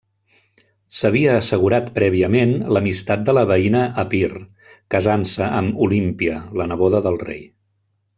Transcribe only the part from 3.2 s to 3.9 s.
de la veïna